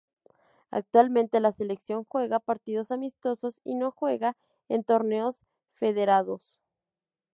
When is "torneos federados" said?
4.83-6.59